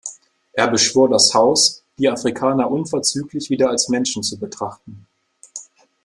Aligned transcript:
Er 0.53 0.67
beschwor 0.67 1.09
das 1.09 1.31
Haus, 1.35 1.83
die 1.99 2.09
Afrikaner 2.09 2.71
unverzüglich 2.71 3.51
wieder 3.51 3.69
als 3.69 3.87
Menschen 3.87 4.23
zu 4.23 4.39
betrachten. 4.39 5.05